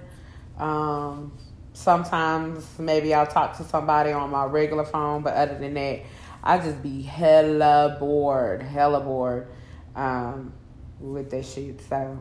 Um, 0.58 1.38
sometimes 1.78 2.66
maybe 2.80 3.14
I'll 3.14 3.28
talk 3.28 3.56
to 3.58 3.64
somebody 3.64 4.12
on 4.12 4.32
my 4.32 4.46
regular 4.46 4.84
phone, 4.84 5.22
but 5.22 5.36
other 5.36 5.60
than 5.60 5.76
that, 5.76 6.02
I 6.44 6.58
just 6.58 6.82
be 6.82 7.04
hella 7.04 7.98
bored, 8.00 8.64
hella 8.64 9.00
bored 9.00 9.48
um, 9.96 10.54
with 11.00 11.30
that 11.32 11.46
shit. 11.46 11.80
So 11.88 12.18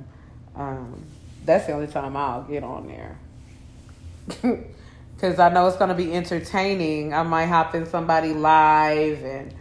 um, 0.55 1.03
that's 1.45 1.67
the 1.67 1.73
only 1.73 1.87
time 1.87 2.17
I'll 2.17 2.43
get 2.43 2.63
on 2.65 2.87
there. 2.87 3.19
Because 5.17 5.39
I 5.39 5.49
know 5.49 5.67
it's 5.67 5.79
going 5.79 5.89
to 5.89 5.95
be 5.95 6.13
entertaining. 6.13 7.15
I 7.15 7.23
might 7.23 7.47
hop 7.47 7.75
in 7.75 7.87
somebody 7.87 8.35
live 8.35 9.25
and 9.25 9.55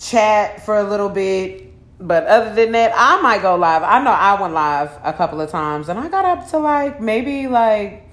chat 0.00 0.66
for 0.66 0.76
a 0.76 0.82
little 0.82 1.08
bit 1.08 1.67
but 2.00 2.26
other 2.26 2.54
than 2.54 2.72
that, 2.72 2.92
I 2.94 3.20
might 3.20 3.42
go 3.42 3.56
live. 3.56 3.82
I 3.82 4.02
know 4.02 4.10
I 4.10 4.40
went 4.40 4.54
live 4.54 4.90
a 5.02 5.12
couple 5.12 5.40
of 5.40 5.50
times 5.50 5.88
and 5.88 5.98
I 5.98 6.08
got 6.08 6.24
up 6.24 6.48
to 6.50 6.58
like 6.58 7.00
maybe 7.00 7.48
like 7.48 8.08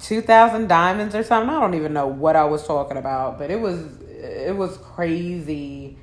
2000 0.00 0.68
diamonds 0.68 1.14
or 1.14 1.22
something. 1.22 1.48
I 1.48 1.58
don't 1.58 1.74
even 1.74 1.94
know 1.94 2.06
what 2.06 2.36
I 2.36 2.44
was 2.44 2.66
talking 2.66 2.96
about, 2.96 3.38
but 3.38 3.50
it 3.50 3.60
was 3.60 3.80
it 4.02 4.54
was 4.54 4.76
crazy. 4.78 5.96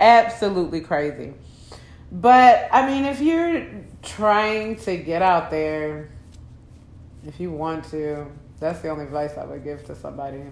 Absolutely 0.00 0.80
crazy. 0.80 1.34
But 2.10 2.68
I 2.72 2.86
mean, 2.86 3.04
if 3.04 3.20
you're 3.20 3.66
trying 4.02 4.76
to 4.76 4.96
get 4.96 5.20
out 5.20 5.50
there, 5.50 6.08
if 7.26 7.40
you 7.40 7.50
want 7.50 7.84
to, 7.90 8.26
that's 8.60 8.80
the 8.80 8.88
only 8.88 9.04
advice 9.04 9.36
I 9.36 9.44
would 9.44 9.64
give 9.64 9.84
to 9.86 9.94
somebody 9.94 10.44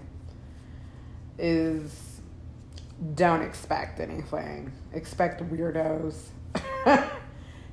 is 1.37 2.19
don't 3.15 3.41
expect 3.41 3.99
anything. 3.99 4.71
Expect 4.95 5.41
weirdos. 5.51 6.15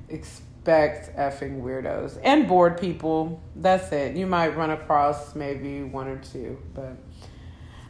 expect 0.09 1.15
effing 1.17 1.61
weirdos 1.61 2.19
and 2.23 2.47
bored 2.47 2.79
people. 2.79 3.41
That's 3.55 3.91
it. 3.91 4.15
You 4.15 4.27
might 4.27 4.55
run 4.55 4.69
across 4.69 5.35
maybe 5.35 5.83
one 5.83 6.07
or 6.07 6.17
two, 6.17 6.57
but 6.73 6.97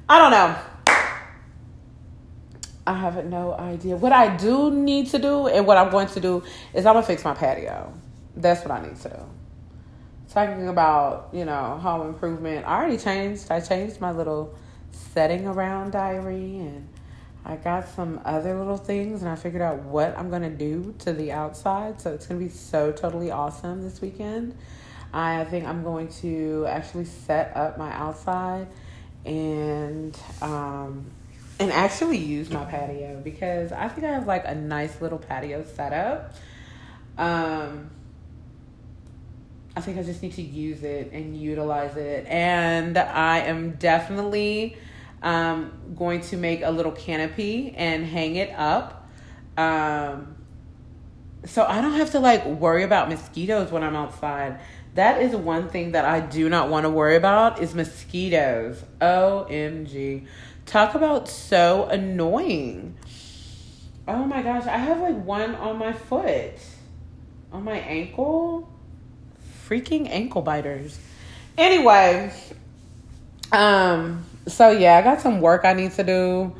I 0.07 0.19
don't 0.19 0.31
know. 0.31 0.55
I 2.85 2.93
have 2.95 3.23
no 3.25 3.53
idea. 3.53 3.95
What 3.95 4.11
I 4.11 4.35
do 4.35 4.69
need 4.69 5.09
to 5.11 5.19
do 5.19 5.47
and 5.47 5.65
what 5.65 5.77
I'm 5.77 5.89
going 5.89 6.07
to 6.07 6.19
do 6.19 6.43
is 6.73 6.85
I'm 6.85 6.95
gonna 6.95 7.05
fix 7.05 7.23
my 7.23 7.33
patio. 7.33 7.93
That's 8.35 8.61
what 8.65 8.71
I 8.71 8.85
need 8.85 8.97
to 9.01 9.09
do. 9.09 9.19
Talking 10.29 10.67
about, 10.67 11.29
you 11.31 11.45
know, 11.45 11.77
home 11.81 12.07
improvement. 12.07 12.65
I 12.67 12.77
already 12.77 12.97
changed. 12.97 13.51
I 13.51 13.59
changed 13.59 14.01
my 14.01 14.11
little 14.11 14.55
setting 14.91 15.47
around 15.47 15.91
diary 15.91 16.57
and 16.57 16.89
I 17.45 17.57
got 17.57 17.89
some 17.89 18.21
other 18.23 18.57
little 18.57 18.77
things 18.77 19.21
and 19.21 19.29
I 19.29 19.35
figured 19.35 19.61
out 19.61 19.79
what 19.79 20.17
I'm 20.17 20.29
going 20.29 20.43
to 20.43 20.49
do 20.49 20.95
to 20.99 21.13
the 21.13 21.31
outside. 21.31 21.99
So 21.99 22.13
it's 22.13 22.25
going 22.25 22.39
to 22.39 22.45
be 22.45 22.51
so 22.51 22.91
totally 22.91 23.31
awesome 23.31 23.83
this 23.83 23.99
weekend. 23.99 24.55
I 25.13 25.43
think 25.45 25.65
I'm 25.65 25.83
going 25.83 26.07
to 26.21 26.65
actually 26.67 27.05
set 27.05 27.55
up 27.55 27.77
my 27.77 27.91
outside 27.93 28.67
and 29.25 30.17
um, 30.41 31.05
and 31.59 31.71
actually 31.71 32.17
use 32.17 32.49
my 32.49 32.65
patio 32.65 33.21
because 33.23 33.71
I 33.71 33.87
think 33.87 34.07
I 34.07 34.11
have 34.11 34.25
like 34.25 34.43
a 34.45 34.55
nice 34.55 35.01
little 35.01 35.19
patio 35.19 35.63
setup. 35.75 36.33
Um, 37.17 37.91
I 39.75 39.81
think 39.81 39.97
I 39.97 40.03
just 40.03 40.21
need 40.21 40.33
to 40.33 40.41
use 40.41 40.83
it 40.83 41.11
and 41.11 41.37
utilize 41.37 41.95
it. 41.95 42.25
And 42.27 42.97
I 42.97 43.39
am 43.39 43.71
definitely 43.71 44.77
um, 45.23 45.71
going 45.95 46.21
to 46.21 46.37
make 46.37 46.61
a 46.61 46.69
little 46.69 46.91
canopy 46.91 47.73
and 47.75 48.05
hang 48.05 48.35
it 48.35 48.53
up. 48.55 49.09
Um, 49.57 50.35
so 51.45 51.65
I 51.65 51.81
don't 51.81 51.93
have 51.93 52.11
to 52.11 52.19
like 52.19 52.45
worry 52.45 52.83
about 52.83 53.09
mosquitoes 53.09 53.71
when 53.71 53.83
I'm 53.83 53.95
outside. 53.95 54.59
That 54.95 55.21
is 55.21 55.35
one 55.35 55.69
thing 55.69 55.93
that 55.93 56.05
I 56.05 56.19
do 56.19 56.49
not 56.49 56.69
want 56.69 56.83
to 56.83 56.89
worry 56.89 57.15
about 57.15 57.61
is 57.61 57.73
mosquitoes. 57.73 58.83
OMG. 59.01 60.27
Talk 60.65 60.93
about 60.93 61.27
so 61.27 61.85
annoying. 61.85 62.95
Oh 64.07 64.25
my 64.25 64.41
gosh, 64.41 64.65
I 64.65 64.77
have 64.77 64.99
like 64.99 65.15
one 65.23 65.55
on 65.55 65.77
my 65.77 65.93
foot. 65.93 66.53
On 67.51 67.63
my 67.63 67.77
ankle. 67.79 68.69
Freaking 69.67 70.07
ankle 70.09 70.41
biters. 70.41 70.99
Anyway, 71.57 72.31
um 73.51 74.25
so 74.47 74.71
yeah, 74.71 74.97
I 74.97 75.01
got 75.01 75.21
some 75.21 75.41
work 75.41 75.65
I 75.65 75.73
need 75.73 75.91
to 75.93 76.03
do. 76.03 76.55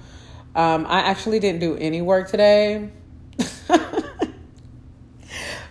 Um 0.56 0.86
I 0.88 1.02
actually 1.02 1.40
didn't 1.40 1.60
do 1.60 1.76
any 1.78 2.02
work 2.02 2.30
today. 2.30 2.90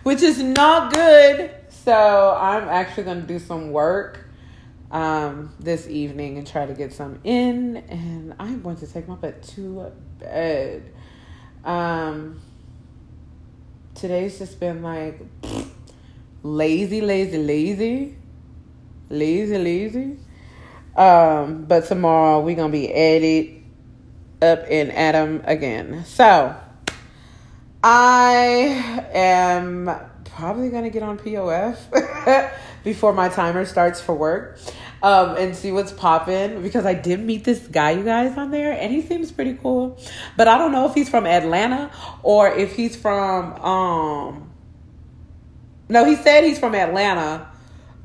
Which 0.02 0.22
is 0.22 0.42
not 0.42 0.92
good. 0.92 1.54
So, 1.84 2.38
I'm 2.38 2.68
actually 2.68 3.02
going 3.02 3.22
to 3.22 3.26
do 3.26 3.40
some 3.40 3.72
work 3.72 4.24
um, 4.92 5.52
this 5.58 5.88
evening 5.88 6.38
and 6.38 6.46
try 6.46 6.64
to 6.64 6.74
get 6.74 6.92
some 6.92 7.18
in. 7.24 7.78
And 7.88 8.34
I'm 8.38 8.62
going 8.62 8.76
to 8.76 8.86
take 8.86 9.08
my 9.08 9.16
butt 9.16 9.42
to 9.54 9.90
bed. 10.20 10.92
Um, 11.64 12.40
today's 13.96 14.38
just 14.38 14.60
been 14.60 14.80
like 14.80 15.20
lazy, 16.44 17.00
lazy, 17.00 17.38
lazy, 17.38 18.16
lazy, 19.08 19.58
lazy. 19.58 20.18
Um, 20.96 21.64
but 21.64 21.86
tomorrow 21.86 22.40
we're 22.40 22.56
gonna 22.56 22.72
be 22.72 22.86
it 22.88 23.62
up 24.42 24.66
in 24.68 24.90
Adam 24.90 25.42
again. 25.44 26.04
So 26.04 26.54
I 27.82 29.06
am 29.12 29.90
probably 30.24 30.70
gonna 30.70 30.90
get 30.90 31.02
on 31.02 31.18
POF 31.18 32.52
before 32.84 33.12
my 33.12 33.28
timer 33.28 33.64
starts 33.64 34.00
for 34.00 34.14
work 34.14 34.58
um, 35.02 35.36
and 35.36 35.54
see 35.56 35.72
what's 35.72 35.92
popping 35.92 36.62
because 36.62 36.86
I 36.86 36.94
did 36.94 37.20
meet 37.20 37.44
this 37.44 37.66
guy, 37.66 37.92
you 37.92 38.04
guys, 38.04 38.36
on 38.36 38.50
there, 38.50 38.72
and 38.72 38.92
he 38.92 39.02
seems 39.02 39.32
pretty 39.32 39.54
cool. 39.54 39.98
But 40.36 40.48
I 40.48 40.58
don't 40.58 40.72
know 40.72 40.88
if 40.88 40.94
he's 40.94 41.08
from 41.08 41.26
Atlanta 41.26 41.90
or 42.22 42.48
if 42.48 42.74
he's 42.74 42.96
from. 42.96 43.52
um 43.62 44.50
No, 45.88 46.04
he 46.04 46.16
said 46.16 46.44
he's 46.44 46.58
from 46.58 46.74
Atlanta, 46.74 47.48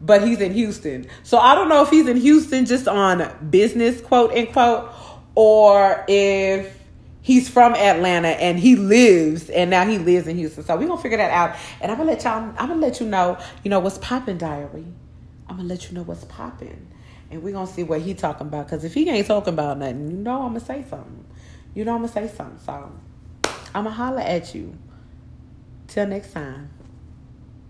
but 0.02 0.26
he's 0.26 0.40
in 0.40 0.54
Houston. 0.54 1.08
So 1.24 1.38
I 1.38 1.56
don't 1.56 1.70
know 1.70 1.84
if 1.84 1.90
he's 1.90 2.08
in 2.08 2.18
Houston 2.18 2.66
just 2.66 2.88
on 2.88 3.50
business, 3.50 4.02
quote 4.02 4.32
unquote, 4.32 4.92
or 5.36 6.06
if 6.08 6.78
he's 7.22 7.50
from 7.50 7.76
Atlanta 7.76 8.30
and 8.30 8.60
he 8.60 8.76
lives 8.76 9.50
and 9.50 9.70
now 9.70 9.86
he 9.86 9.98
lives 9.98 10.28
in 10.28 10.38
Houston. 10.38 10.64
So 10.64 10.76
we're 10.78 10.88
gonna 10.88 11.02
figure 11.02 11.18
that 11.18 11.32
out. 11.32 11.56
And 11.82 11.92
I'm 11.92 11.98
gonna 11.98 12.12
let 12.12 12.24
y'all 12.24 12.54
I'm 12.58 12.70
gonna 12.70 12.76
let 12.76 13.00
you 13.00 13.08
know, 13.08 13.38
you 13.64 13.70
know, 13.70 13.80
what's 13.80 13.98
popping 13.98 14.38
diary. 14.38 14.86
I'm 15.48 15.58
gonna 15.58 15.68
let 15.68 15.90
you 15.90 15.96
know 15.96 16.04
what's 16.04 16.26
popping. 16.26 16.88
And 17.30 17.44
we're 17.44 17.54
gonna 17.54 17.68
see 17.68 17.84
what 17.84 18.02
he 18.02 18.14
talking 18.14 18.48
about. 18.48 18.70
Cause 18.70 18.84
if 18.84 18.94
he 18.94 19.10
ain't 19.10 19.28
talking 19.28 19.54
about 19.54 19.80
nothing, 19.80 20.10
you 20.12 20.18
know 20.18 20.44
I'm 20.44 20.54
gonna 20.54 20.60
say 20.60 20.86
something. 20.90 21.26
You 21.74 21.86
know 21.86 21.96
I'm 21.96 22.02
gonna 22.02 22.14
say 22.14 22.34
something. 22.34 22.60
So 22.66 22.92
I'm 23.76 23.84
gonna 23.84 23.92
holler 23.92 24.22
at 24.22 24.56
you. 24.56 24.78
Till 25.88 26.06
next 26.06 26.34
time. 26.34 26.70